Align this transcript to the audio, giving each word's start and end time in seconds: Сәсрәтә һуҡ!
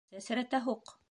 Сәсрәтә 0.27 0.63
һуҡ! 0.69 0.97